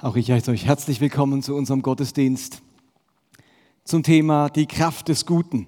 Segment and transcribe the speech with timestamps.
[0.00, 2.62] Auch ich heiße euch herzlich willkommen zu unserem Gottesdienst
[3.82, 5.66] zum Thema die Kraft des Guten.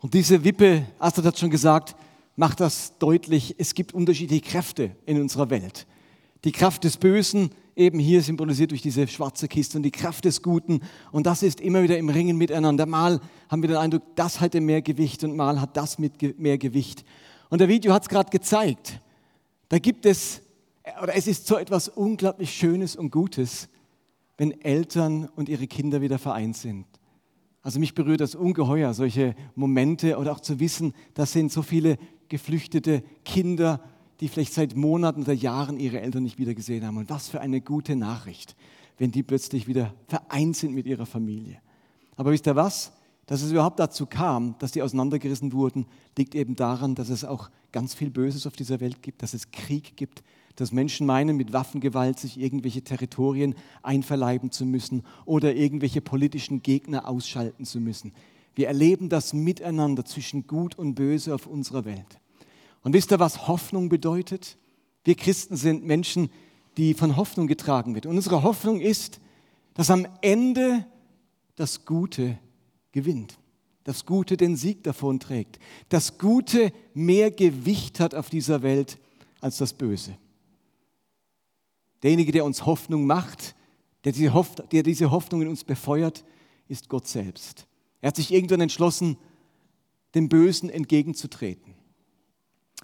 [0.00, 1.94] Und diese Wippe, Astrid hat schon gesagt,
[2.36, 5.86] macht das deutlich, es gibt unterschiedliche Kräfte in unserer Welt.
[6.44, 10.40] Die Kraft des Bösen, eben hier symbolisiert durch diese schwarze Kiste, und die Kraft des
[10.40, 10.80] Guten.
[11.12, 12.86] Und das ist immer wieder im Ringen miteinander.
[12.86, 13.20] Mal
[13.50, 17.04] haben wir den Eindruck, das hatte mehr Gewicht und mal hat das mit mehr Gewicht.
[17.50, 19.02] Und der Video hat es gerade gezeigt.
[19.68, 20.40] Da gibt es
[21.02, 23.68] oder es ist so etwas unglaublich Schönes und Gutes,
[24.36, 26.86] wenn Eltern und ihre Kinder wieder vereint sind.
[27.62, 31.98] Also mich berührt das ungeheuer, solche Momente oder auch zu wissen, das sind so viele
[32.28, 33.80] geflüchtete Kinder,
[34.20, 36.96] die vielleicht seit Monaten oder Jahren ihre Eltern nicht wieder gesehen haben.
[36.96, 38.56] Und was für eine gute Nachricht,
[38.96, 41.60] wenn die plötzlich wieder vereint sind mit ihrer Familie.
[42.16, 42.92] Aber wisst ihr was?
[43.26, 47.50] Dass es überhaupt dazu kam, dass die auseinandergerissen wurden, liegt eben daran, dass es auch
[47.70, 50.22] ganz viel Böses auf dieser Welt gibt, dass es Krieg gibt,
[50.58, 53.54] dass Menschen meinen, mit Waffengewalt sich irgendwelche Territorien
[53.84, 58.12] einverleiben zu müssen oder irgendwelche politischen Gegner ausschalten zu müssen.
[58.56, 62.18] Wir erleben das Miteinander zwischen Gut und Böse auf unserer Welt.
[62.82, 64.56] Und wisst ihr, was Hoffnung bedeutet?
[65.04, 66.28] Wir Christen sind Menschen,
[66.76, 68.06] die von Hoffnung getragen wird.
[68.06, 69.20] Und unsere Hoffnung ist,
[69.74, 70.84] dass am Ende
[71.54, 72.36] das Gute
[72.90, 73.38] gewinnt.
[73.84, 75.60] Das Gute den Sieg davon trägt.
[75.88, 78.98] Das Gute mehr Gewicht hat auf dieser Welt
[79.40, 80.16] als das Böse.
[82.02, 83.54] Derjenige, der uns Hoffnung macht,
[84.04, 86.24] der diese, Hoff der diese Hoffnung in uns befeuert,
[86.68, 87.66] ist Gott selbst.
[88.00, 89.16] Er hat sich irgendwann entschlossen,
[90.14, 91.74] dem Bösen entgegenzutreten.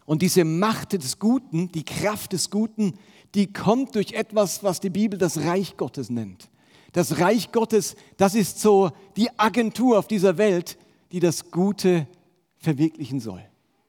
[0.04, 2.98] Und diese Macht des Guten, die Kraft des Guten,
[3.34, 6.50] die kommt durch etwas, was die Bibel das Reich Gottes nennt.
[6.92, 10.78] Das Reich Gottes, das ist so die Agentur auf dieser Welt,
[11.10, 12.06] die das Gute
[12.56, 13.42] verwirklichen soll.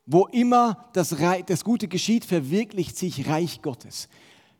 [0.05, 4.07] Wo immer das, Reich, das Gute geschieht, verwirklicht sich Reich Gottes.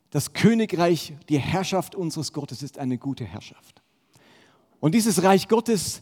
[0.09, 3.81] Das Königreich, die Herrschaft unseres Gottes ist eine gute Herrschaft.
[4.79, 6.01] Und dieses Reich Gottes,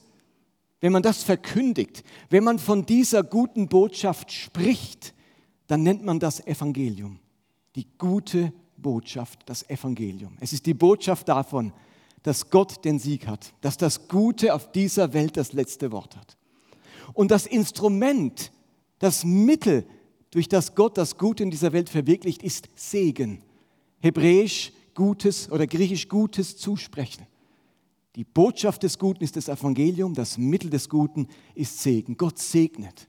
[0.82, 5.14] wenn man das verkündigt, wenn man von dieser guten Botschaft spricht,
[5.68, 7.20] dann nennt man das Evangelium.
[7.76, 10.38] Die gute Botschaft, das Evangelium.
[10.42, 11.74] Es ist die Botschaft davon,
[12.22, 16.38] dass Gott den Sieg hat, dass das Gute auf dieser Welt das letzte Wort hat.
[17.14, 18.52] Und das Instrument,
[19.00, 19.86] das Mittel,
[20.32, 23.42] durch das Gott das Gute in dieser Welt verwirklicht, ist Segen
[24.04, 27.26] hebräisch Gutes oder griechisch Gutes zusprechen.
[28.16, 32.16] Die Botschaft des Guten ist das Evangelium, das Mittel des Guten ist Segen.
[32.18, 33.08] Gott segnet.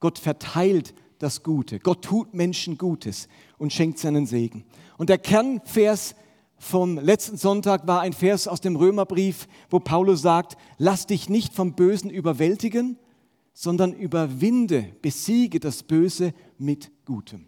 [0.00, 1.78] Gott verteilt das Gute.
[1.78, 4.64] Gott tut Menschen Gutes und schenkt seinen Segen.
[4.96, 6.16] Und der Kernvers
[6.56, 11.54] vom letzten Sonntag war ein Vers aus dem Römerbrief, wo Paulus sagt, lass dich nicht
[11.54, 12.98] vom Bösen überwältigen,
[13.52, 17.46] sondern überwinde, besiege das Böse mit Gutem.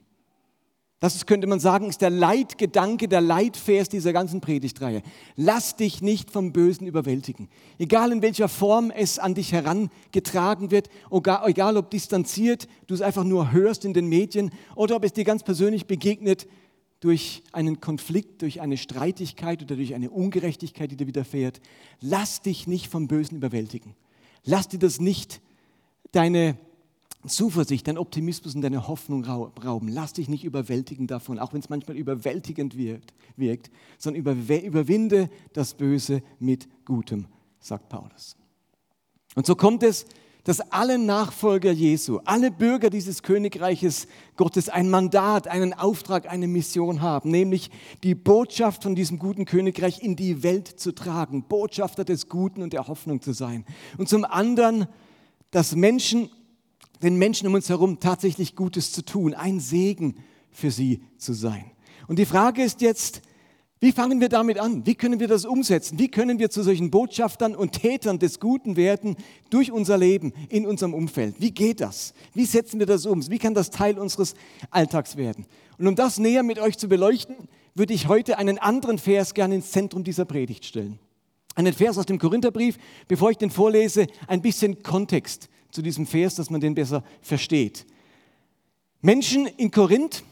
[1.01, 5.03] Das könnte man sagen, ist der Leitgedanke, der Leitvers dieser ganzen Predigtreihe.
[5.35, 7.49] Lass dich nicht vom Bösen überwältigen.
[7.79, 13.25] Egal in welcher Form es an dich herangetragen wird, egal ob distanziert, du es einfach
[13.25, 16.47] nur hörst in den Medien oder ob es dir ganz persönlich begegnet
[17.01, 21.63] durch einen Konflikt, durch eine Streitigkeit oder durch eine Ungerechtigkeit, die dir widerfährt.
[22.03, 23.95] Lass dich nicht vom Bösen überwältigen.
[24.45, 25.41] Lass dir das nicht
[26.13, 26.59] deine
[27.27, 29.89] Zuversicht, dein Optimismus und deine Hoffnung rauben.
[29.89, 35.75] Lass dich nicht überwältigen davon, auch wenn es manchmal überwältigend wirkt, wirkt sondern überwinde das
[35.75, 37.27] Böse mit Gutem,
[37.59, 38.37] sagt Paulus.
[39.35, 40.07] Und so kommt es,
[40.45, 47.03] dass alle Nachfolger Jesu, alle Bürger dieses Königreiches Gottes ein Mandat, einen Auftrag, eine Mission
[47.03, 47.71] haben, nämlich
[48.03, 52.73] die Botschaft von diesem guten Königreich in die Welt zu tragen, Botschafter des Guten und
[52.73, 53.67] der Hoffnung zu sein.
[53.99, 54.87] Und zum anderen,
[55.51, 56.31] dass Menschen
[57.03, 60.17] den Menschen um uns herum tatsächlich Gutes zu tun, ein Segen
[60.51, 61.71] für sie zu sein.
[62.09, 63.23] Und die Frage ist jetzt,
[63.83, 64.85] wie fangen wir damit an?
[64.85, 65.99] Wie können wir das umsetzen?
[65.99, 69.17] Wie können wir zu solchen Botschaftern und Tätern des Guten werden
[69.49, 71.37] durch unser Leben, in unserem Umfeld?
[71.39, 72.13] Wie geht das?
[72.35, 73.27] Wie setzen wir das um?
[73.31, 74.35] Wie kann das Teil unseres
[74.71, 75.47] Alltags werden?
[75.79, 77.37] Und um das näher mit euch zu beleuchten,
[77.75, 80.99] würde ich heute einen anderen Vers gerne ins Zentrum dieser Predigt stellen.
[81.55, 82.77] Einen Vers aus dem Korintherbrief,
[83.09, 87.87] bevor ich den vorlese, ein bisschen Kontext zu diesem Vers, dass man den besser versteht.
[89.01, 90.25] Menschen in Korinth,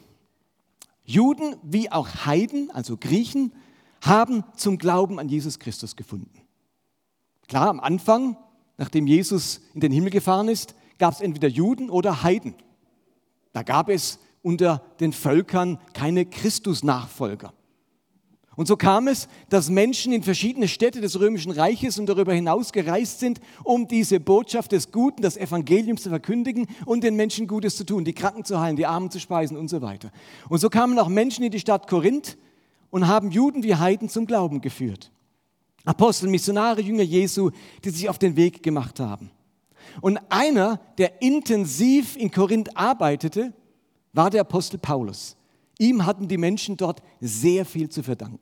[1.03, 3.53] Juden wie auch Heiden, also Griechen,
[4.01, 6.41] haben zum Glauben an Jesus Christus gefunden.
[7.47, 8.37] Klar, am Anfang,
[8.77, 12.53] nachdem Jesus in den Himmel gefahren ist, gab es entweder Juden oder Heiden.
[13.53, 17.53] Da gab es unter den Völkern keine Christusnachfolger.
[18.59, 22.73] Und so kam es, dass Menschen in verschiedene Städte des Römischen Reiches und darüber hinaus
[22.73, 27.77] gereist sind, um diese Botschaft des Guten, des Evangeliums zu verkündigen und den Menschen Gutes
[27.77, 30.11] zu tun, die Kranken zu heilen, die Armen zu speisen und so weiter.
[30.49, 32.37] Und so kamen auch Menschen in die Stadt Korinth
[32.89, 35.09] und haben Juden wie Heiden zum Glauben geführt.
[35.85, 37.51] Apostel, Missionare, Jünger Jesu,
[37.85, 39.31] die sich auf den Weg gemacht haben.
[40.01, 43.53] Und einer, der intensiv in Korinth arbeitete,
[44.11, 45.37] war der Apostel Paulus.
[45.79, 48.39] Ihm hatten die Menschen dort sehr viel zu verdanken.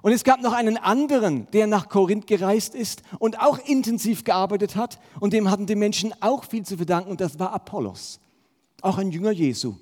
[0.00, 4.74] Und es gab noch einen anderen, der nach Korinth gereist ist und auch intensiv gearbeitet
[4.74, 4.98] hat.
[5.20, 7.10] Und dem hatten die Menschen auch viel zu verdanken.
[7.10, 8.20] Und das war Apollos,
[8.80, 9.74] auch ein Jünger Jesu.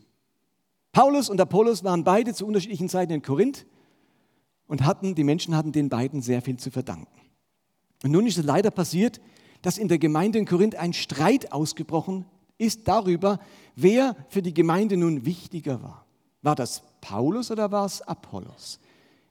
[0.93, 3.67] Paulus und Apollos waren beide zu unterschiedlichen Zeiten in Korinth
[4.67, 7.09] und hatten, die Menschen hatten den beiden sehr viel zu verdanken.
[8.03, 9.21] Und nun ist es leider passiert,
[9.63, 12.25] dass in der Gemeinde in Korinth ein Streit ausgebrochen
[12.59, 13.39] ist darüber,
[13.75, 16.07] wer für die Gemeinde nun wichtiger war.
[16.43, 18.79] War das Paulus oder war es Apollos?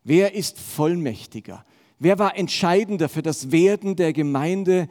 [0.04, 1.64] Wer ist vollmächtiger?
[1.98, 4.88] Wer war entscheidender für das Werden der Gemeinde?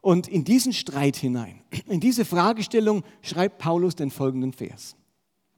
[0.00, 4.96] Und in diesen Streit hinein, in diese Fragestellung schreibt Paulus den folgenden Vers.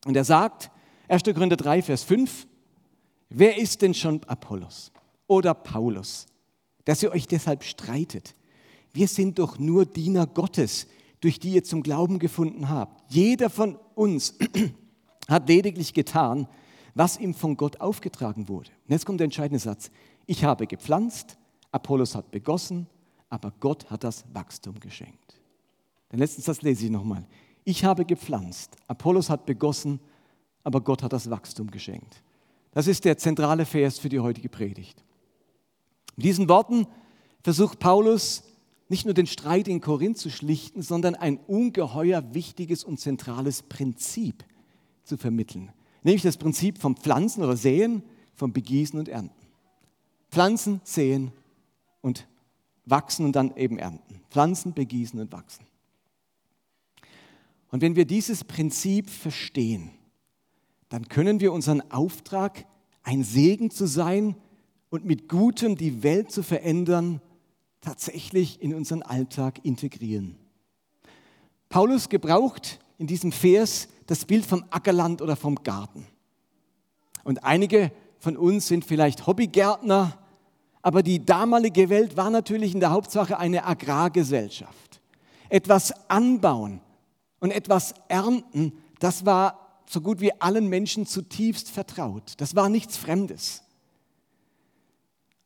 [0.04, 0.70] Und er sagt,
[1.08, 1.24] 1.
[1.24, 2.46] Korinther 3, Vers 5,
[3.28, 4.92] wer ist denn schon Apollos
[5.26, 6.26] oder Paulus,
[6.84, 8.34] dass ihr euch deshalb streitet?
[8.92, 10.86] Wir sind doch nur Diener Gottes,
[11.20, 13.02] durch die ihr zum Glauben gefunden habt.
[13.12, 14.34] Jeder von uns
[15.28, 16.48] hat lediglich getan,
[16.94, 18.70] was ihm von Gott aufgetragen wurde.
[18.86, 19.90] Und jetzt kommt der entscheidende Satz.
[20.26, 21.36] Ich habe gepflanzt,
[21.70, 22.86] Apollos hat begossen,
[23.28, 25.40] aber Gott hat das Wachstum geschenkt.
[26.12, 27.26] Den letzten Satz lese ich nochmal.
[27.64, 30.00] Ich habe gepflanzt, Apollos hat begossen,
[30.64, 32.22] aber Gott hat das Wachstum geschenkt.
[32.72, 35.02] Das ist der zentrale Vers für die heutige Predigt.
[36.16, 36.86] In diesen Worten
[37.42, 38.44] versucht Paulus
[38.88, 44.44] nicht nur den Streit in Korinth zu schlichten, sondern ein ungeheuer wichtiges und zentrales Prinzip
[45.06, 45.72] zu vermitteln.
[46.02, 48.02] Nämlich das Prinzip vom Pflanzen oder Säen,
[48.34, 49.46] vom Begießen und Ernten.
[50.30, 51.32] Pflanzen, säen
[52.02, 52.26] und
[52.84, 54.20] wachsen und dann eben ernten.
[54.30, 55.64] Pflanzen, begießen und wachsen.
[57.70, 59.90] Und wenn wir dieses Prinzip verstehen,
[60.88, 62.66] dann können wir unseren Auftrag,
[63.02, 64.36] ein Segen zu sein
[64.90, 67.20] und mit Gutem die Welt zu verändern,
[67.80, 70.36] tatsächlich in unseren Alltag integrieren.
[71.68, 76.06] Paulus gebraucht in diesem Vers das Bild vom Ackerland oder vom Garten.
[77.24, 80.18] Und einige von uns sind vielleicht Hobbygärtner,
[80.82, 85.00] aber die damalige Welt war natürlich in der Hauptsache eine Agrargesellschaft.
[85.48, 86.80] Etwas anbauen
[87.40, 92.34] und etwas ernten, das war so gut wie allen Menschen zutiefst vertraut.
[92.38, 93.62] Das war nichts Fremdes.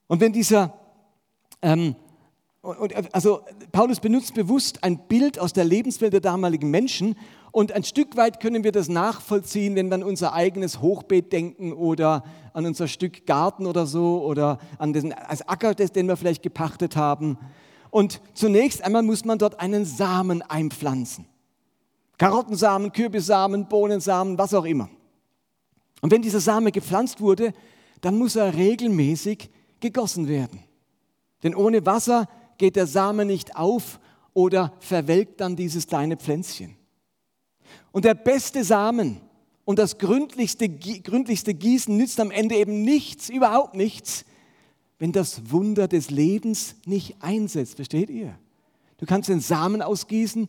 [0.07, 0.75] Und wenn dieser
[1.63, 1.95] ähm,
[2.63, 3.41] und, also
[3.73, 7.17] Paulus benutzt bewusst ein Bild aus der Lebenswelt der damaligen Menschen
[7.53, 11.73] und ein Stück weit können wir das nachvollziehen, wenn wir an unser eigenes Hochbeet denken
[11.73, 12.23] oder
[12.53, 17.39] an unser Stück Garten oder so oder an den Acker, den wir vielleicht gepachtet haben.
[17.91, 21.27] Und zunächst einmal muss man dort einen Samen einpflanzen.
[22.19, 24.89] Karottensamen, Kürbissamen, Bohnensamen, was auch immer.
[26.03, 27.53] Und wenn dieser Same gepflanzt wurde,
[28.01, 30.63] dann muss er regelmäßig gegossen werden.
[31.43, 32.29] Denn ohne Wasser
[32.61, 33.99] geht der Same nicht auf
[34.35, 36.77] oder verwelkt dann dieses kleine Pflänzchen.
[37.91, 39.21] Und der beste Samen
[39.65, 44.27] und das gründlichste, gründlichste Gießen nützt am Ende eben nichts, überhaupt nichts,
[44.99, 47.77] wenn das Wunder des Lebens nicht einsetzt.
[47.77, 48.39] Versteht ihr?
[48.99, 50.49] Du kannst den Samen ausgießen,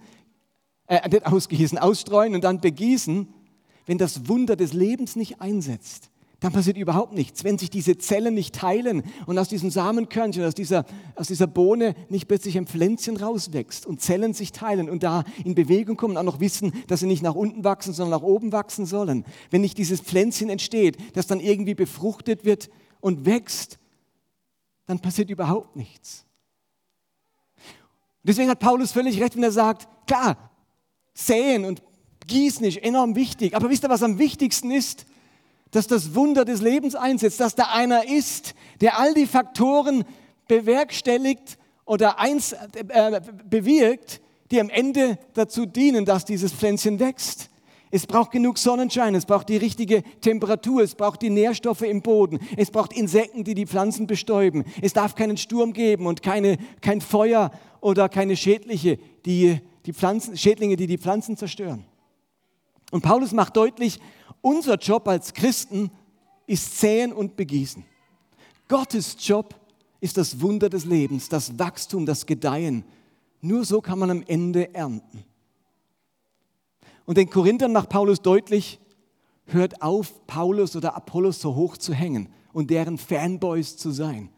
[0.87, 3.33] äh, nicht ausgießen, ausstreuen und dann begießen,
[3.85, 6.11] wenn das Wunder des Lebens nicht einsetzt
[6.41, 7.43] dann passiert überhaupt nichts.
[7.43, 11.93] Wenn sich diese Zellen nicht teilen und aus diesem Samenkörnchen, aus dieser, aus dieser Bohne
[12.09, 16.17] nicht plötzlich ein Pflänzchen rauswächst und Zellen sich teilen und da in Bewegung kommen und
[16.17, 19.23] auch noch wissen, dass sie nicht nach unten wachsen, sondern nach oben wachsen sollen.
[19.51, 23.77] Wenn nicht dieses Pflänzchen entsteht, das dann irgendwie befruchtet wird und wächst,
[24.87, 26.25] dann passiert überhaupt nichts.
[28.23, 30.49] Deswegen hat Paulus völlig recht, wenn er sagt, klar,
[31.13, 31.83] säen und
[32.25, 33.55] gießen ist enorm wichtig.
[33.55, 35.05] Aber wisst ihr, was am wichtigsten ist?
[35.71, 40.03] Dass das Wunder des Lebens einsetzt, dass da einer ist, der all die Faktoren
[40.47, 47.49] bewerkstelligt oder eins, äh, bewirkt, die am Ende dazu dienen, dass dieses Pflänzchen wächst.
[47.89, 52.39] Es braucht genug Sonnenschein, es braucht die richtige Temperatur, es braucht die Nährstoffe im Boden,
[52.55, 54.63] es braucht Insekten, die die Pflanzen bestäuben.
[54.81, 57.51] Es darf keinen Sturm geben und keine, kein Feuer
[57.81, 61.83] oder keine Schädliche, die, die Pflanzen, Schädlinge, die die Pflanzen zerstören.
[62.91, 63.99] Und Paulus macht deutlich,
[64.41, 65.91] unser Job als Christen
[66.47, 67.83] ist säen und begießen.
[68.67, 69.55] Gottes Job
[69.99, 72.83] ist das Wunder des Lebens, das Wachstum, das Gedeihen.
[73.41, 75.23] Nur so kann man am Ende ernten.
[77.05, 78.79] Und den Korinthern macht Paulus deutlich,
[79.45, 84.29] hört auf, Paulus oder Apollos so hoch zu hängen und deren Fanboys zu sein.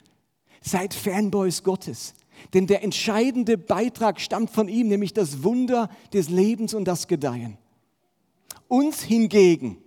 [0.62, 2.16] Seid Fanboys Gottes.
[2.54, 7.58] Denn der entscheidende Beitrag stammt von ihm, nämlich das Wunder des Lebens und das Gedeihen.
[8.68, 9.83] Uns hingegen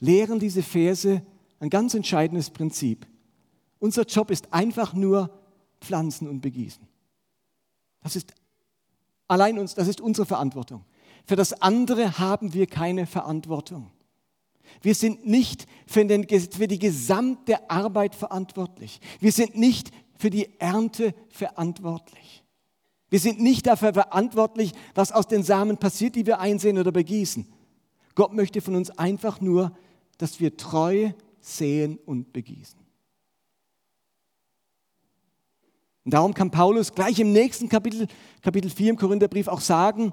[0.00, 1.22] lehren diese Verse
[1.60, 3.06] ein ganz entscheidendes Prinzip.
[3.78, 5.30] Unser Job ist einfach nur
[5.80, 6.86] pflanzen und begießen.
[8.02, 8.34] Das ist
[9.28, 10.84] allein uns, das ist unsere Verantwortung.
[11.24, 13.90] Für das andere haben wir keine Verantwortung.
[14.82, 19.00] Wir sind nicht für, den, für die gesamte Arbeit verantwortlich.
[19.20, 22.44] Wir sind nicht für die Ernte verantwortlich.
[23.08, 27.46] Wir sind nicht dafür verantwortlich, was aus den Samen passiert, die wir einsehen oder begießen.
[28.14, 29.76] Gott möchte von uns einfach nur,
[30.18, 32.78] dass wir treu säen und begießen.
[36.04, 38.06] Und darum kann Paulus gleich im nächsten Kapitel,
[38.40, 40.12] Kapitel 4 im Korintherbrief auch sagen,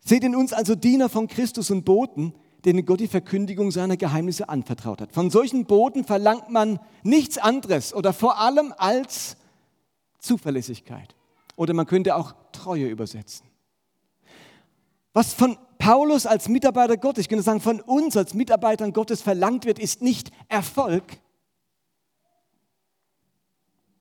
[0.00, 4.48] seht in uns also Diener von Christus und Boten, denen Gott die Verkündigung seiner Geheimnisse
[4.48, 5.12] anvertraut hat.
[5.12, 9.36] Von solchen Boten verlangt man nichts anderes oder vor allem als
[10.18, 11.14] Zuverlässigkeit.
[11.56, 13.46] Oder man könnte auch Treue übersetzen.
[15.12, 19.66] Was von Paulus als Mitarbeiter Gottes, ich könnte sagen, von uns als Mitarbeitern Gottes verlangt
[19.66, 21.04] wird, ist nicht Erfolg,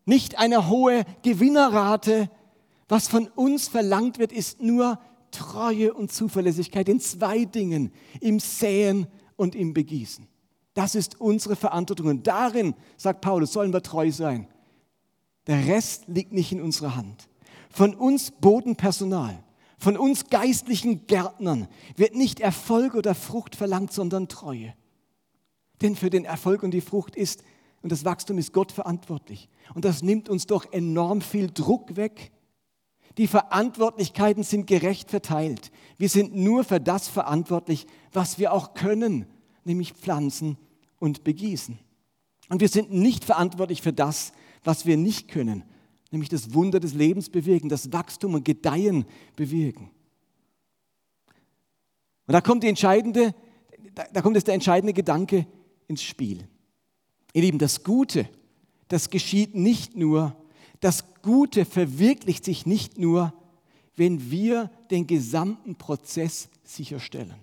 [0.06, 2.30] nicht eine hohe Gewinnerrate.
[2.88, 4.98] Was von uns verlangt wird, ist nur
[5.32, 10.26] Treue und Zuverlässigkeit in zwei Dingen, im Säen und im Begießen.
[10.76, 14.48] Das ist unsere Verantwortung und darin, sagt Paulus, sollen wir treu sein.
[15.48, 17.28] Der Rest liegt nicht in unserer Hand.
[17.70, 19.44] Von uns Bodenpersonal,
[19.84, 24.74] von uns geistlichen Gärtnern wird nicht Erfolg oder Frucht verlangt, sondern Treue.
[25.82, 27.44] Denn für den Erfolg und die Frucht ist
[27.82, 29.50] und das Wachstum ist Gott verantwortlich.
[29.76, 32.32] Und das nimmt uns doch enorm viel Druck weg.
[33.18, 35.70] Die Verantwortlichkeiten sind gerecht verteilt.
[35.98, 39.26] Wir sind nur für das verantwortlich, was wir auch können,
[39.66, 40.58] nämlich pflanzen
[40.98, 41.78] und begießen.
[42.48, 44.32] Und wir sind nicht verantwortlich für das,
[44.64, 45.66] was wir nicht können,
[46.14, 49.06] nämlich das Wunder des Lebens bewirken, das Wachstum und Gedeihen
[49.36, 49.90] bewirken.
[52.26, 53.36] Und da kommt, die entscheidende,
[54.14, 55.46] da kommt jetzt der entscheidende Gedanke
[55.88, 56.48] ins Spiel.
[57.34, 58.30] Ihr Lieben, das Gute,
[58.88, 60.36] das geschieht nicht nur,
[60.80, 63.34] das Gute verwirklicht sich nicht nur,
[63.96, 67.36] wenn wir den gesamten Prozess sicherstellen.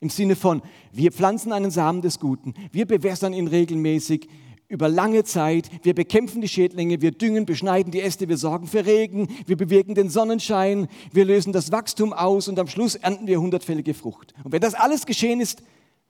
[0.00, 4.28] Im Sinne von, wir pflanzen einen Samen des Guten, wir bewässern ihn regelmäßig,
[4.68, 5.70] über lange Zeit.
[5.82, 9.94] Wir bekämpfen die Schädlinge, wir düngen, beschneiden die Äste, wir sorgen für Regen, wir bewirken
[9.94, 14.34] den Sonnenschein, wir lösen das Wachstum aus und am Schluss ernten wir hundertfällige Frucht.
[14.44, 15.62] Und wenn das alles geschehen ist,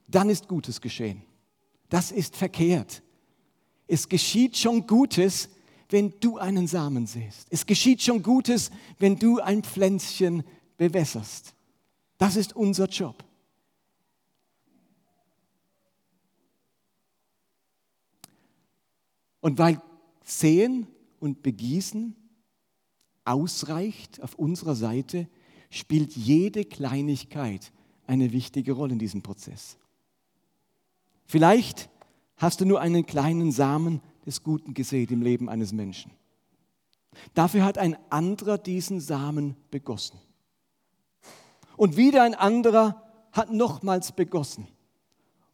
[0.09, 1.23] dann ist Gutes geschehen.
[1.89, 3.03] Das ist verkehrt.
[3.87, 5.49] Es geschieht schon Gutes,
[5.89, 7.47] wenn du einen Samen säst.
[7.51, 10.43] Es geschieht schon Gutes, wenn du ein Pflänzchen
[10.77, 11.55] bewässerst.
[12.19, 13.25] Das ist unser Job.
[19.41, 19.81] Und weil
[20.25, 20.87] Sehen
[21.21, 22.15] und Begießen
[23.25, 25.29] ausreicht auf unserer Seite,
[25.71, 27.73] spielt jede Kleinigkeit
[28.07, 29.77] eine wichtige Rolle in diesem Prozess.
[31.27, 31.91] Vielleicht
[32.37, 36.11] hast du nur einen kleinen Samen des Guten gesät im Leben eines Menschen.
[37.35, 40.19] Dafür hat ein anderer diesen Samen begossen.
[41.77, 43.03] Und wieder ein anderer
[43.33, 44.67] hat nochmals begossen.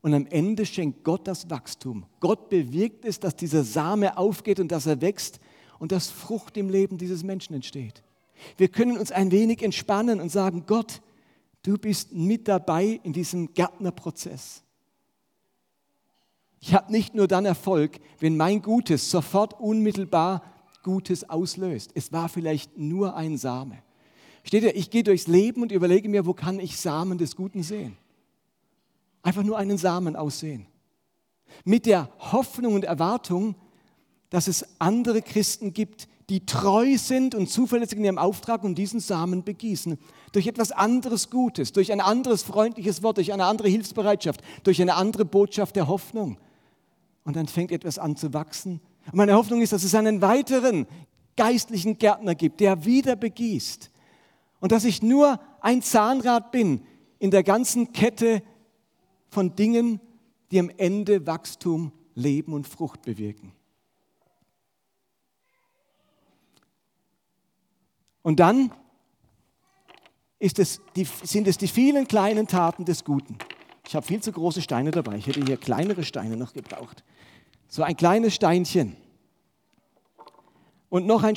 [0.05, 2.05] Und am Ende schenkt Gott das Wachstum.
[2.21, 5.41] Gott bewirkt es, dass dieser Same aufgeht und dass er wächst
[5.79, 8.03] und dass Frucht im Leben dieses Menschen entsteht.
[8.59, 11.01] Wir können uns ein wenig entspannen und sagen, Gott,
[11.63, 14.63] du bist mit dabei in diesem Gärtnerprozess.
[16.61, 20.43] Ich habe nicht nur dann Erfolg, wenn mein Gutes sofort unmittelbar
[20.83, 21.93] Gutes auslöst.
[21.95, 23.79] Es war vielleicht nur ein Same.
[24.43, 27.63] Steht ihr, ich gehe durchs Leben und überlege mir, wo kann ich Samen des Guten
[27.63, 27.97] sehen?
[29.25, 30.67] Einfach nur einen Samen aussehen.
[31.65, 33.57] Mit der Hoffnung und Erwartung,
[34.29, 39.01] dass es andere Christen gibt, die treu sind und zuverlässig in ihrem Auftrag und diesen
[39.01, 39.99] Samen begießen.
[40.33, 44.95] Durch etwas anderes Gutes, durch ein anderes freundliches Wort, durch eine andere Hilfsbereitschaft, durch eine
[44.95, 46.39] andere Botschaft der Hoffnung.
[47.25, 48.81] Und dann fängt etwas an zu wachsen.
[49.07, 50.87] Und meine Hoffnung ist, dass es einen weiteren
[51.37, 53.91] geistlichen Gärtner gibt, der wieder begießt.
[54.61, 56.83] Und dass ich nur ein Zahnrad bin
[57.19, 58.43] in der ganzen Kette
[59.35, 60.01] von Dingen,
[60.51, 63.53] die am Ende Wachstum, Leben und Frucht bewirken.
[68.23, 68.73] Und dann
[70.39, 73.37] es die, sind es die vielen kleinen Taten des Guten.
[73.87, 75.17] Ich habe viel zu große Steine dabei.
[75.17, 77.05] Ich hätte hier kleinere Steine noch gebraucht.
[77.69, 78.97] So ein kleines Steinchen.
[80.89, 81.37] Und noch ein,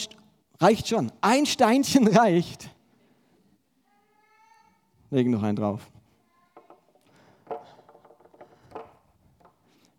[0.60, 1.12] reicht schon.
[1.22, 2.70] Ein Steinchen reicht.
[5.10, 5.90] Legen noch einen drauf.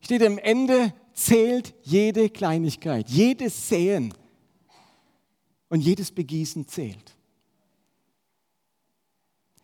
[0.09, 4.15] Steht am Ende, zählt jede Kleinigkeit, jedes Säen
[5.69, 7.15] und jedes Begießen zählt.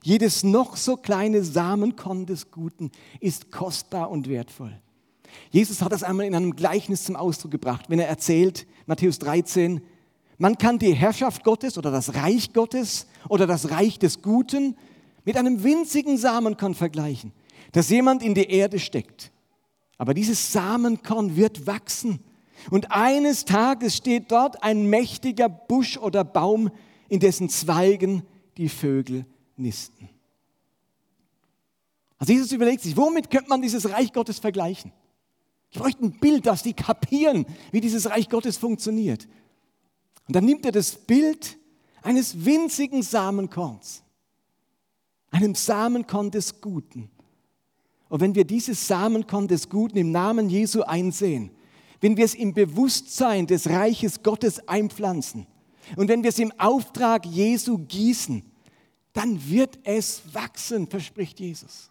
[0.02, 4.78] Jedes noch so kleine Samenkorn des Guten ist kostbar und wertvoll.
[5.50, 9.80] Jesus hat das einmal in einem Gleichnis zum Ausdruck gebracht, wenn er erzählt, Matthäus 13,
[10.36, 14.76] man kann die Herrschaft Gottes oder das Reich Gottes oder das Reich des Guten
[15.24, 17.32] mit einem winzigen Samenkorn vergleichen,
[17.72, 19.30] das jemand in die Erde steckt.
[19.98, 22.20] Aber dieses Samenkorn wird wachsen.
[22.70, 26.70] Und eines Tages steht dort ein mächtiger Busch oder Baum,
[27.08, 28.22] in dessen Zweigen
[28.56, 30.08] die Vögel nisten.
[32.18, 34.92] Also Jesus überlegt sich, womit könnte man dieses Reich Gottes vergleichen?
[35.70, 39.28] Ich bräuchte ein Bild, dass die kapieren, wie dieses Reich Gottes funktioniert.
[40.26, 41.58] Und dann nimmt er das Bild
[42.02, 44.02] eines winzigen Samenkorns,
[45.30, 47.10] einem Samenkorn des Guten.
[48.14, 51.50] Und wenn wir dieses Samenkorn des Guten im Namen Jesu einsehen,
[52.00, 55.48] wenn wir es im Bewusstsein des Reiches Gottes einpflanzen
[55.96, 58.44] und wenn wir es im Auftrag Jesu gießen,
[59.14, 61.90] dann wird es wachsen, verspricht Jesus.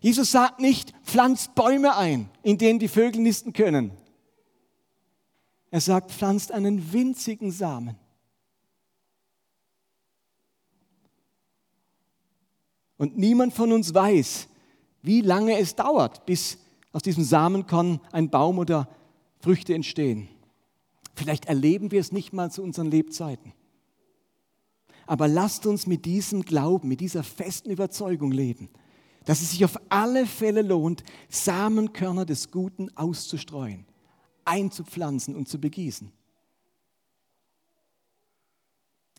[0.00, 3.90] Jesus sagt nicht, pflanzt Bäume ein, in denen die Vögel nisten können.
[5.70, 7.98] Er sagt, pflanzt einen winzigen Samen.
[12.96, 14.48] Und niemand von uns weiß,
[15.06, 16.58] wie lange es dauert, bis
[16.92, 18.88] aus diesem Samenkorn ein Baum oder
[19.38, 20.28] Früchte entstehen.
[21.14, 23.52] Vielleicht erleben wir es nicht mal zu unseren Lebzeiten.
[25.06, 28.68] Aber lasst uns mit diesem Glauben, mit dieser festen Überzeugung leben,
[29.24, 33.86] dass es sich auf alle Fälle lohnt, Samenkörner des Guten auszustreuen,
[34.44, 36.10] einzupflanzen und zu begießen.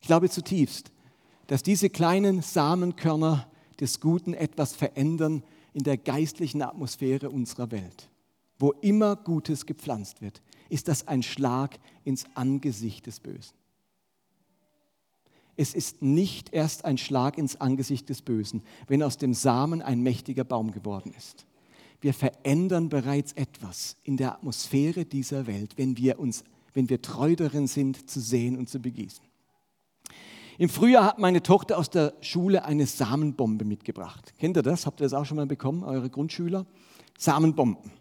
[0.02, 0.92] Ich glaube zutiefst,
[1.48, 5.44] dass diese kleinen Samenkörner des Guten etwas verändern
[5.78, 8.10] in der geistlichen Atmosphäre unserer Welt.
[8.58, 13.54] Wo immer Gutes gepflanzt wird, ist das ein Schlag ins Angesicht des Bösen.
[15.56, 20.02] Es ist nicht erst ein Schlag ins Angesicht des Bösen, wenn aus dem Samen ein
[20.02, 21.46] mächtiger Baum geworden ist.
[22.02, 26.44] Wir verändern bereits etwas in der Atmosphäre dieser Welt, wenn wir, uns,
[26.74, 29.24] wenn wir treu darin sind, zu sehen und zu begießen.
[30.60, 34.34] Im Frühjahr hat meine Tochter aus der Schule eine Samenbombe mitgebracht.
[34.40, 34.88] Kennt ihr das?
[34.88, 36.66] Habt ihr das auch schon mal bekommen, eure Grundschüler?
[37.18, 37.92] Samenbomben.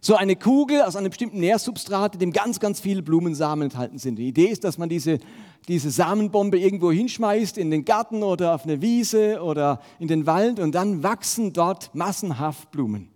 [0.00, 4.16] So eine Kugel aus einem bestimmten Nährsubstrat, in dem ganz, ganz viele Blumensamen enthalten sind.
[4.16, 5.18] Die Idee ist, dass man diese,
[5.68, 10.58] diese Samenbombe irgendwo hinschmeißt, in den Garten oder auf eine Wiese oder in den Wald
[10.58, 13.08] und dann wachsen dort massenhaft Blumen.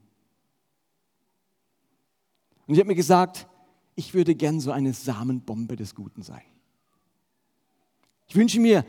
[2.66, 3.48] Und ich habe mir gesagt,
[3.96, 6.42] ich würde gern so eine Samenbombe des Guten sein.
[8.28, 8.84] Ich wünsche mir,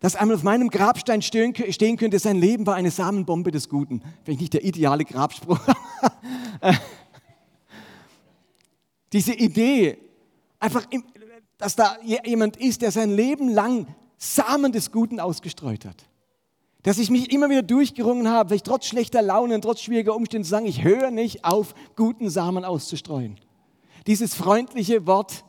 [0.00, 4.02] dass einmal auf meinem Grabstein stehen, könnte, sein Leben war eine Samenbombe des Guten.
[4.24, 5.60] Vielleicht nicht der ideale Grabspruch.
[9.12, 9.98] Diese Idee,
[10.58, 10.86] einfach,
[11.58, 16.04] dass da jemand ist, der sein Leben lang Samen des Guten ausgestreut hat.
[16.82, 20.44] Dass ich mich immer wieder durchgerungen habe, vielleicht trotz schlechter Laune und trotz schwieriger Umstände
[20.44, 23.38] zu sagen, ich höre nicht auf, guten Samen auszustreuen.
[24.06, 25.44] Dieses freundliche Wort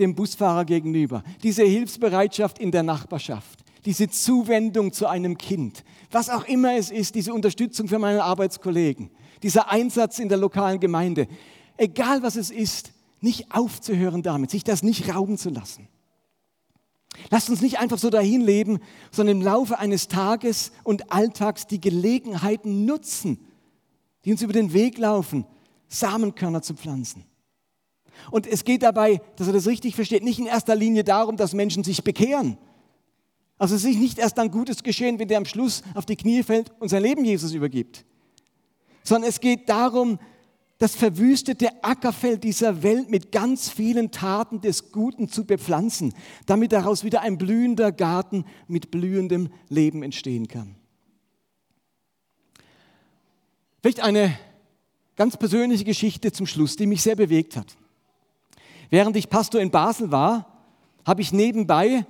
[0.00, 6.44] dem Busfahrer gegenüber, diese Hilfsbereitschaft in der Nachbarschaft, diese Zuwendung zu einem Kind, was auch
[6.44, 9.10] immer es ist, diese Unterstützung für meine Arbeitskollegen,
[9.42, 11.28] dieser Einsatz in der lokalen Gemeinde,
[11.76, 15.88] egal was es ist, nicht aufzuhören damit, sich das nicht rauben zu lassen.
[17.30, 18.78] Lasst uns nicht einfach so dahin leben,
[19.10, 23.38] sondern im Laufe eines Tages und Alltags die Gelegenheiten nutzen,
[24.24, 25.44] die uns über den Weg laufen,
[25.88, 27.24] Samenkörner zu pflanzen.
[28.30, 31.54] Und es geht dabei, dass er das richtig versteht, nicht in erster Linie darum, dass
[31.54, 32.58] Menschen sich bekehren.
[33.58, 36.42] Also es ist nicht erst dann Gutes geschehen, wenn der am Schluss auf die Knie
[36.42, 38.04] fällt und sein Leben Jesus übergibt.
[39.04, 40.18] Sondern es geht darum,
[40.78, 46.14] das verwüstete Ackerfeld dieser Welt mit ganz vielen Taten des Guten zu bepflanzen,
[46.46, 50.74] damit daraus wieder ein blühender Garten mit blühendem Leben entstehen kann.
[53.82, 54.38] Vielleicht eine
[55.16, 57.76] ganz persönliche Geschichte zum Schluss, die mich sehr bewegt hat.
[58.90, 60.46] Während ich Pastor in Basel war,
[61.06, 62.04] habe ich nebenbei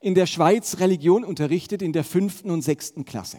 [0.00, 3.38] in der Schweiz Religion unterrichtet in der fünften und sechsten Klasse.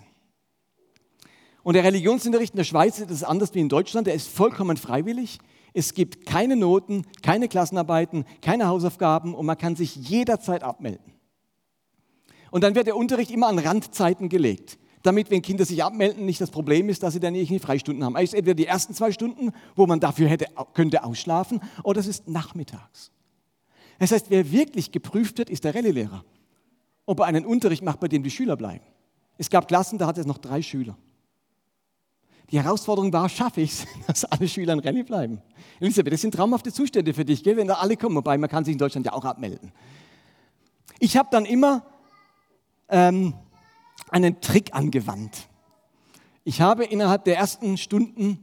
[1.62, 4.08] Und der Religionsunterricht in der Schweiz ist anders wie in Deutschland.
[4.08, 5.40] Der ist vollkommen freiwillig.
[5.74, 11.14] Es gibt keine Noten, keine Klassenarbeiten, keine Hausaufgaben und man kann sich jederzeit abmelden.
[12.52, 16.42] Und dann wird der Unterricht immer an Randzeiten gelegt, damit, wenn Kinder sich abmelden, nicht
[16.42, 18.16] das Problem ist, dass sie dann irgendwie Freistunden haben.
[18.16, 22.28] Also entweder die ersten zwei Stunden, wo man dafür hätte, könnte ausschlafen, oder es ist
[22.28, 23.12] nachmittags.
[24.00, 26.24] Das heißt, wer wirklich geprüft wird, ist der Rallye-Lehrer.
[27.06, 28.84] Ob er einen Unterricht macht, bei dem die Schüler bleiben.
[29.38, 30.98] Es gab Klassen, da hatte es noch drei Schüler.
[32.50, 35.42] Die Herausforderung war, schaffe ich es, dass alle Schüler in Rallye bleiben?
[35.80, 38.16] Elisabeth, das sind traumhafte Zustände für dich, gell, wenn da alle kommen.
[38.16, 39.72] Wobei, man kann sich in Deutschland ja auch abmelden.
[41.00, 41.86] Ich habe dann immer
[42.88, 43.34] ähm,
[44.14, 45.50] einen Trick angewandt.
[46.44, 48.40] Ich habe innerhalb der ersten Stunden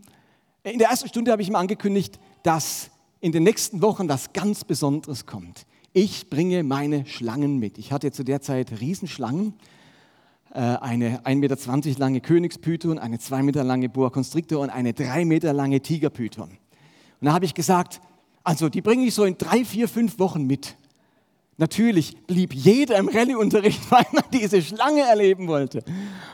[0.63, 4.65] In der ersten Stunde habe ich ihm angekündigt, dass in den nächsten Wochen was ganz
[4.65, 5.67] Besonderes kommt.
[5.95, 7.79] Ich bringe meine Schlangen mit.
[7.79, 9.55] Ich hatte zu der Zeit Riesenschlangen,
[10.53, 15.25] äh, eine 1,20 Meter lange Königspython, eine 2 Meter lange Boa Constrictor und eine 3
[15.25, 16.51] Meter lange Tigerpython.
[16.51, 18.01] Und da habe ich gesagt,
[18.45, 20.77] also die bringe ich so in drei, vier, fünf Wochen mit.
[21.61, 25.85] Natürlich blieb jeder im Rallyeunterricht, weil man diese Schlange erleben wollte.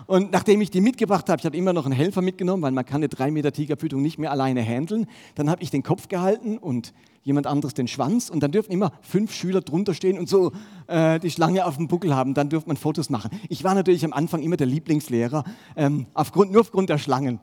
[0.06, 2.84] Und nachdem ich die mitgebracht habe, ich habe immer noch einen Helfer mitgenommen, weil man
[2.84, 5.08] kann eine 3 Meter Tigerpython nicht mehr alleine handeln.
[5.34, 8.30] Dann habe ich den Kopf gehalten und jemand anderes den Schwanz.
[8.30, 10.52] Und dann dürfen immer fünf Schüler drunter stehen und so
[10.86, 12.32] äh, die Schlange auf dem Buckel haben.
[12.32, 13.32] Dann dürfte man Fotos machen.
[13.48, 15.42] Ich war natürlich am Anfang immer der Lieblingslehrer,
[15.74, 17.40] ähm, aufgrund, nur aufgrund der Schlangen.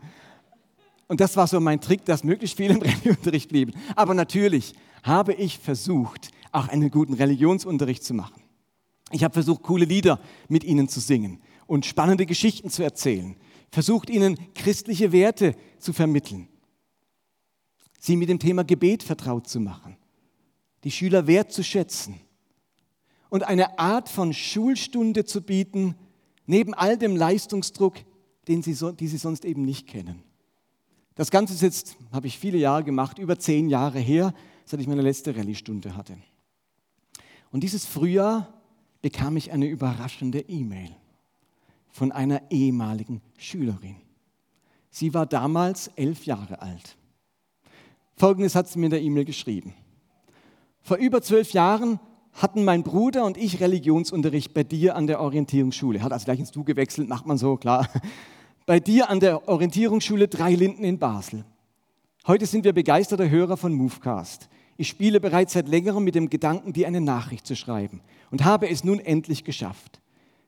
[1.10, 3.74] Und das war so mein Trick, dass möglichst viele im Rallyeunterricht blieben.
[3.98, 8.42] Aber natürlich habe ich versucht, auch einen guten Religionsunterricht zu machen.
[9.12, 13.36] Ich habe versucht, coole Lieder mit ihnen zu singen und spannende Geschichten zu erzählen,
[13.70, 16.48] versucht ihnen christliche Werte zu vermitteln,
[18.00, 19.98] sie mit dem Thema Gebet vertraut zu machen,
[20.84, 22.22] die Schüler wertzuschätzen
[23.30, 25.96] und eine Art von Schulstunde zu bieten,
[26.46, 27.96] neben all dem Leistungsdruck,
[28.48, 30.22] den sie, die sie sonst eben nicht kennen.
[31.16, 34.34] Das Ganze ist jetzt, habe ich viele Jahre gemacht, über zehn Jahre her,
[34.66, 36.18] seit ich meine letzte Rallye-Stunde hatte.
[37.54, 38.52] Und dieses Frühjahr
[39.04, 40.90] bekam ich eine überraschende E-Mail
[41.92, 43.96] von einer ehemaligen Schülerin.
[44.90, 46.98] Sie war damals elf Jahre alt.
[48.16, 49.76] Folgendes hat sie mir in der E-Mail geschrieben.
[50.82, 52.00] Vor über zwölf Jahren
[52.34, 56.02] hatten mein Bruder und ich Religionsunterricht bei dir an der Orientierungsschule.
[56.02, 57.88] Hat also gleich ins Du gewechselt, macht man so, klar.
[58.66, 61.46] Bei dir an der Orientierungsschule Drei Linden in Basel.
[62.26, 64.50] Heute sind wir begeisterte Hörer von Movecast.
[64.78, 68.70] Ich spiele bereits seit längerem mit dem Gedanken, dir eine Nachricht zu schreiben und habe
[68.70, 70.00] es nun endlich geschafft.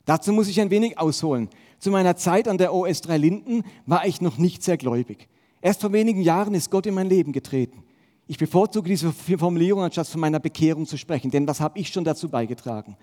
[0.06, 1.50] Dazu muss ich ein wenig ausholen.
[1.80, 5.28] Zu meiner Zeit an der OS 3 Linden war ich noch nicht sehr gläubig.
[5.62, 7.84] Erst vor wenigen Jahren ist Gott in mein Leben getreten.
[8.28, 12.04] Ich bevorzuge diese Formulierung, anstatt von meiner Bekehrung zu sprechen, denn was habe ich schon
[12.04, 12.98] dazu beigetragen?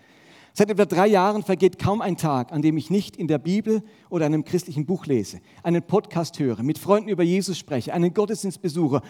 [0.53, 3.83] Seit etwa drei Jahren vergeht kaum ein Tag, an dem ich nicht in der Bibel
[4.11, 8.61] oder einem christlichen Buch lese, einen Podcast höre, mit Freunden über Jesus spreche, einen Gottesdienst
[8.61, 9.01] besuche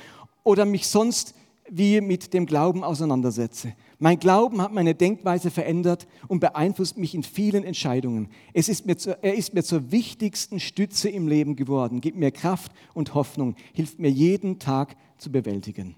[0.44, 1.35] oder mich sonst
[1.68, 3.75] wie mit dem Glauben auseinandersetze.
[3.98, 8.29] Mein Glauben hat meine Denkweise verändert und beeinflusst mich in vielen Entscheidungen.
[8.53, 12.31] Es ist mir zu, er ist mir zur wichtigsten Stütze im Leben geworden, gibt mir
[12.31, 15.94] Kraft und Hoffnung, hilft mir jeden Tag zu bewältigen.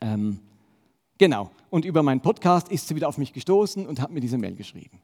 [0.00, 0.40] Ähm,
[1.18, 4.38] genau, und über meinen Podcast ist sie wieder auf mich gestoßen und hat mir diese
[4.38, 5.00] Mail geschrieben.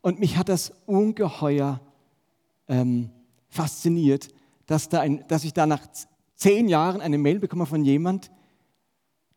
[0.00, 1.80] Und mich hat das ungeheuer
[2.68, 3.10] ähm,
[3.48, 4.28] fasziniert,
[4.66, 5.86] dass, da ein, dass ich da nach
[6.36, 8.30] zehn Jahren eine Mail bekomme von jemand,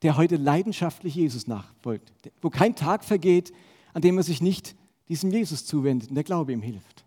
[0.01, 3.51] der heute leidenschaftlich Jesus nachfolgt, wo kein Tag vergeht,
[3.93, 4.75] an dem er sich nicht
[5.09, 7.05] diesem Jesus zuwendet und der Glaube ihm hilft.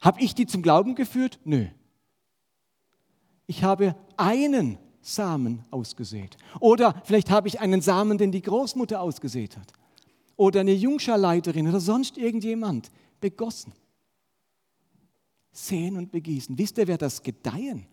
[0.00, 1.40] Habe ich die zum Glauben geführt?
[1.44, 1.66] Nö.
[3.46, 6.36] Ich habe einen Samen ausgesät.
[6.60, 9.72] Oder vielleicht habe ich einen Samen, den die Großmutter ausgesät hat.
[10.36, 13.72] Oder eine Jungscharleiterin oder sonst irgendjemand begossen.
[15.50, 16.56] Sehen und begießen.
[16.56, 17.86] Wisst ihr, wer das Gedeihen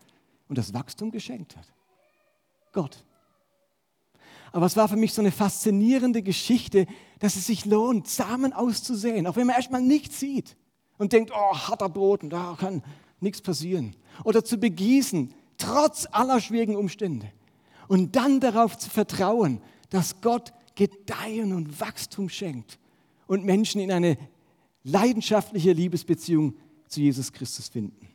[0.47, 1.73] und das Wachstum geschenkt hat?
[2.71, 3.03] Gott.
[4.55, 6.87] Aber es war für mich so eine faszinierende Geschichte,
[7.19, 10.55] dass es sich lohnt, Samen auszusehen, auch wenn man erstmal nichts sieht
[10.97, 12.81] und denkt, oh, harter Boden, da kann
[13.19, 13.97] nichts passieren.
[14.23, 17.29] Oder zu begießen, trotz aller schwierigen Umstände.
[17.89, 22.79] Und dann darauf zu vertrauen, dass Gott Gedeihen und Wachstum schenkt
[23.27, 24.17] und Menschen in eine
[24.85, 26.55] leidenschaftliche Liebesbeziehung
[26.87, 28.07] zu Jesus Christus finden.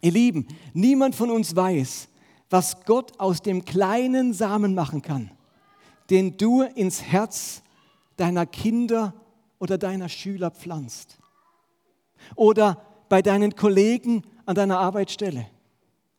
[0.00, 2.06] Ihr Lieben, niemand von uns weiß,
[2.50, 5.32] was Gott aus dem kleinen Samen machen kann
[6.10, 7.62] den du ins Herz
[8.16, 9.14] deiner Kinder
[9.58, 11.18] oder deiner Schüler pflanzt.
[12.34, 15.46] Oder bei deinen Kollegen an deiner Arbeitsstelle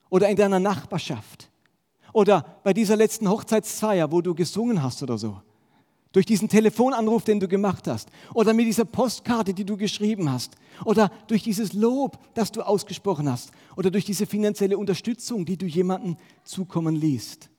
[0.09, 1.49] oder in deiner Nachbarschaft
[2.13, 5.41] oder bei dieser letzten Hochzeitsfeier, wo du gesungen hast oder so.
[6.13, 10.55] Durch diesen Telefonanruf, den du gemacht hast oder mit dieser Postkarte, die du geschrieben hast
[10.85, 15.65] oder durch dieses Lob, das du ausgesprochen hast oder durch diese finanzielle Unterstützung, die du
[15.65, 17.49] jemandem zukommen liest.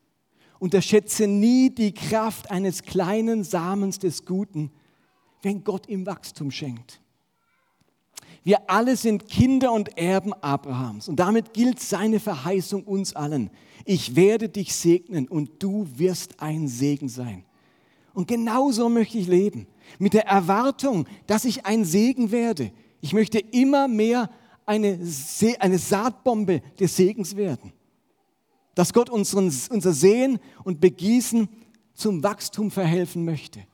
[0.59, 4.71] Unterschätze nie die Kraft eines kleinen Samens des Guten,
[5.43, 7.01] wenn Gott ihm Wachstum schenkt.
[8.43, 13.51] Wir alle sind Kinder und Erben Abrahams und damit gilt seine Verheißung uns allen.
[13.85, 17.45] Ich werde dich segnen und du wirst ein Segen sein.
[18.15, 19.67] Und genauso möchte ich leben,
[19.99, 22.73] mit der Erwartung, dass ich ein Segen werde.
[23.01, 24.31] Ich möchte immer mehr
[24.67, 24.99] eine,
[25.61, 27.73] eine Saatbombe des Segens werden
[28.79, 31.49] dass Gott unseren, unser Sehen und Begießen
[31.95, 33.65] zum Wachstum verhelfen möchte.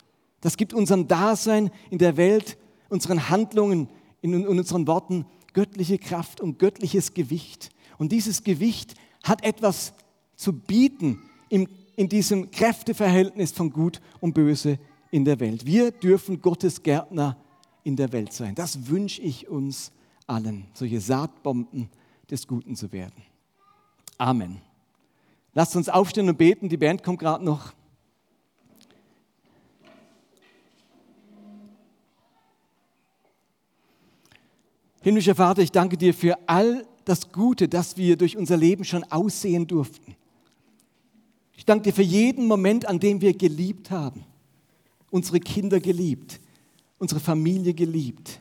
[0.41, 2.57] Das gibt unserem Dasein in der Welt,
[2.89, 3.91] unseren Handlungen,
[4.23, 7.69] in unseren Worten göttliche Kraft und göttliches Gewicht.
[7.99, 9.93] Und dieses Gewicht hat etwas
[10.37, 14.79] zu bieten im, in diesem Kräfteverhältnis von Gut und Böse
[15.11, 15.67] in der Welt.
[15.67, 17.37] Wir dürfen Gottes Gärtner
[17.83, 18.55] in der Welt sein.
[18.55, 19.93] Das wünsche ich uns
[20.27, 21.91] allen, solche Saatbomben
[22.31, 23.23] des Guten zu werden.
[24.17, 24.63] Amen.
[25.55, 26.69] Lasst uns aufstehen und beten.
[26.69, 27.73] Die Band kommt gerade noch.
[35.01, 39.05] Himmlischer Vater, ich danke dir für all das Gute, das wir durch unser Leben schon
[39.05, 40.17] aussehen durften.
[41.53, 44.25] Ich danke dir für jeden Moment, an dem wir geliebt haben,
[45.11, 46.41] unsere Kinder geliebt,
[46.99, 48.41] unsere Familie geliebt,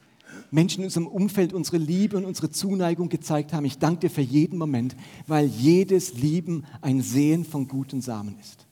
[0.53, 3.65] Menschen in unserem Umfeld unsere Liebe und unsere Zuneigung gezeigt haben.
[3.65, 8.67] Ich danke dir für jeden Moment, weil jedes Lieben ein Sehen von guten Samen ist.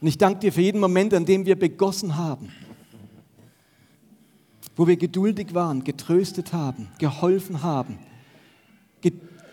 [0.00, 2.48] Und ich danke dir für jeden Moment, an dem wir begossen haben,
[4.74, 7.98] wo wir geduldig waren, getröstet haben, geholfen haben,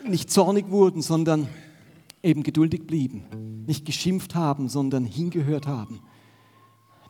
[0.05, 1.47] nicht zornig wurden, sondern
[2.21, 6.01] eben geduldig blieben, nicht geschimpft haben, sondern hingehört haben,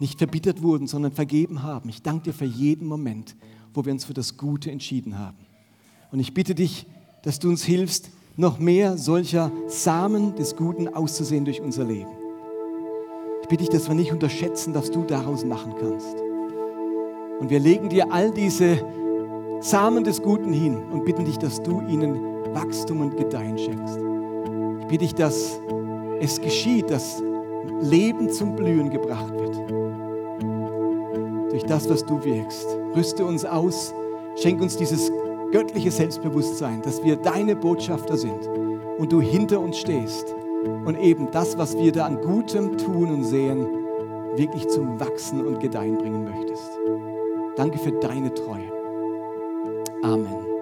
[0.03, 1.87] nicht verbittert wurden, sondern vergeben haben.
[1.87, 3.37] Ich danke dir für jeden Moment,
[3.73, 5.37] wo wir uns für das Gute entschieden haben.
[6.11, 6.85] Und ich bitte dich,
[7.23, 12.09] dass du uns hilfst, noch mehr solcher Samen des Guten auszusehen durch unser Leben.
[13.43, 16.17] Ich bitte dich, dass wir nicht unterschätzen, was du daraus machen kannst.
[17.39, 18.85] Und wir legen dir all diese
[19.61, 22.19] Samen des Guten hin und bitten dich, dass du ihnen
[22.53, 23.97] Wachstum und Gedeihen schenkst.
[24.81, 25.61] Ich bitte dich, dass
[26.19, 27.23] es geschieht, dass
[27.79, 29.42] Leben zum Blühen gebracht wird.
[31.53, 32.65] Durch das, was du wirkst.
[32.95, 33.93] Rüste uns aus,
[34.35, 35.11] schenk uns dieses
[35.51, 38.49] göttliche Selbstbewusstsein, dass wir deine Botschafter sind
[38.97, 40.33] und du hinter uns stehst
[40.83, 43.67] und eben das, was wir da an Gutem tun und sehen,
[44.35, 46.71] wirklich zum Wachsen und Gedeihen bringen möchtest.
[47.55, 48.71] Danke für deine Treue.
[50.01, 50.52] Amen.